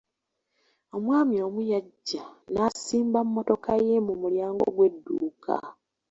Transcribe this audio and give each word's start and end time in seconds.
Omwami 0.95 1.35
omu 1.47 1.61
yajja 1.71 2.23
n'asimba 2.51 3.19
mmotoka 3.25 3.71
ye 3.85 3.95
mu 4.07 4.13
mulyango 4.21 4.65
gw'edduuka. 4.75 5.55